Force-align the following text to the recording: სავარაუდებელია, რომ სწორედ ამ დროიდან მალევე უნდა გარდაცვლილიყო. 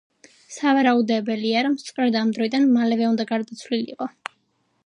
სავარაუდებელია, 0.53 1.61
რომ 1.69 1.77
სწორედ 1.83 2.19
ამ 2.23 2.33
დროიდან 2.39 2.65
მალევე 2.79 3.09
უნდა 3.13 3.29
გარდაცვლილიყო. 3.33 4.13